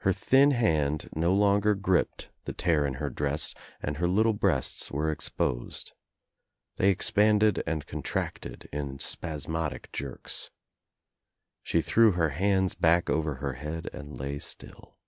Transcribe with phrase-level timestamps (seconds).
[0.00, 4.90] Her thin hand no longer gripped the tear In her dress and her little breasts
[4.90, 5.92] were exposed.
[6.76, 10.50] They expanded and contracted in spasmodic jerks.
[11.62, 14.98] She threw her hands back over her head and lay still.